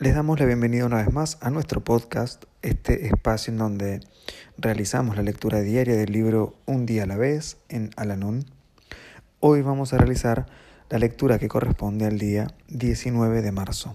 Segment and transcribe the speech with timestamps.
[0.00, 4.00] Les damos la bienvenida una vez más a nuestro podcast, este espacio en donde
[4.56, 8.46] realizamos la lectura diaria del libro Un día a la vez en Alanón.
[9.40, 10.46] Hoy vamos a realizar
[10.88, 13.94] la lectura que corresponde al día 19 de marzo.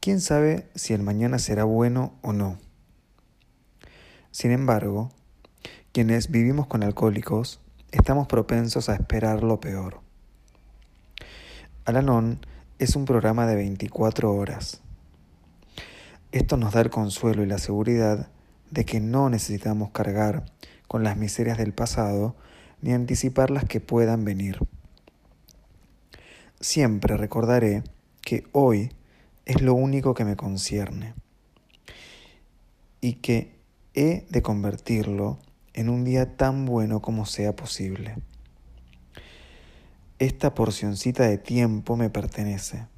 [0.00, 2.58] ¿Quién sabe si el mañana será bueno o no?
[4.32, 5.12] Sin embargo,
[5.92, 7.60] quienes vivimos con alcohólicos
[7.92, 10.00] estamos propensos a esperar lo peor.
[11.84, 12.40] Alanon
[12.78, 14.82] es un programa de 24 horas.
[16.30, 18.30] Esto nos da el consuelo y la seguridad
[18.70, 20.44] de que no necesitamos cargar
[20.86, 22.36] con las miserias del pasado
[22.80, 24.60] ni anticipar las que puedan venir.
[26.60, 27.82] Siempre recordaré
[28.20, 28.92] que hoy
[29.44, 31.14] es lo único que me concierne
[33.00, 33.58] y que
[33.94, 35.38] he de convertirlo
[35.72, 38.16] en un día tan bueno como sea posible.
[40.20, 42.88] Esta porcioncita de tiempo me pertenece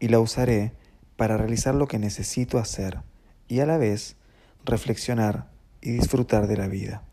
[0.00, 0.72] y la usaré
[1.14, 3.02] para realizar lo que necesito hacer
[3.46, 4.16] y a la vez
[4.64, 5.48] reflexionar
[5.80, 7.04] y disfrutar de la vida.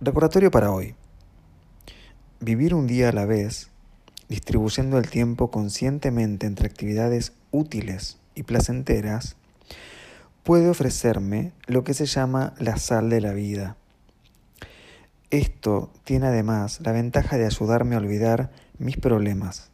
[0.00, 0.94] Recordatorio para hoy.
[2.40, 3.68] Vivir un día a la vez,
[4.28, 9.34] distribuyendo el tiempo conscientemente entre actividades útiles y placenteras,
[10.44, 13.76] puede ofrecerme lo que se llama la sal de la vida.
[15.30, 19.70] Esto tiene además la ventaja de ayudarme a olvidar mis problemas,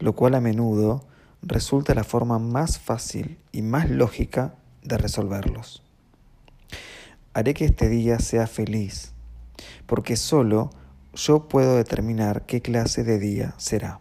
[0.00, 1.06] lo cual a menudo
[1.42, 5.84] resulta la forma más fácil y más lógica de resolverlos.
[7.34, 9.12] Haré que este día sea feliz
[9.86, 10.70] porque solo
[11.14, 14.00] yo puedo determinar qué clase de día será.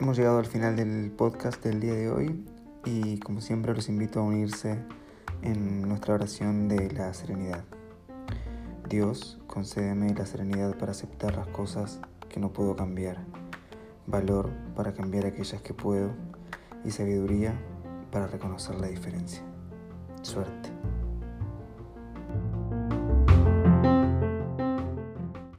[0.00, 2.44] Hemos llegado al final del podcast del día de hoy
[2.84, 4.78] y como siempre los invito a unirse
[5.42, 7.64] en nuestra oración de la serenidad.
[8.88, 13.18] Dios, concédeme la serenidad para aceptar las cosas que no puedo cambiar,
[14.06, 16.12] valor para cambiar aquellas que puedo
[16.84, 17.60] y sabiduría
[18.10, 19.42] para reconocer la diferencia.
[20.22, 20.67] Suerte.